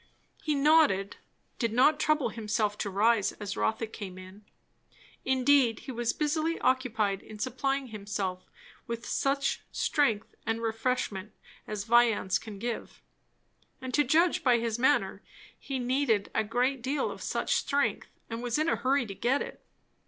[0.41, 1.17] He nodded,
[1.59, 4.43] did not trouble himself to rise as Rotha came in;
[5.25, 8.49] indeed he was busily occupied in supplying himself
[8.87, 11.33] with such strength and refreshment
[11.67, 13.03] as viands can give;
[13.79, 15.21] and to judge by his manner
[15.55, 19.43] he needed a great deal of such strength and was in a hurry to get
[19.43, 19.63] it.